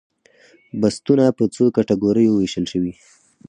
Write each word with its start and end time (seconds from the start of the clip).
بستونه 0.81 1.25
په 1.37 1.43
څو 1.55 1.63
کټګوریو 1.75 2.31
ویشل 2.37 2.65
شوي؟ 2.71 2.93